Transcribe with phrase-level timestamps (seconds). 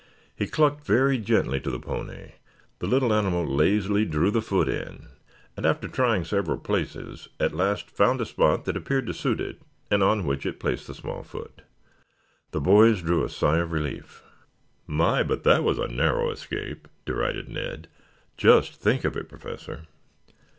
[0.35, 2.31] He clucked very gently to the pony.
[2.79, 5.09] The little animal lazily drew the foot in,
[5.55, 9.61] and, after trying several places, at last found a spot that appeared to suit it
[9.91, 11.61] and on which it placed the small foot.
[12.49, 14.23] The boys drew a sigh of relief.
[14.87, 17.87] "My, but that was a narrow escape," derided Ned.
[18.37, 19.85] "Just think of it, Professor."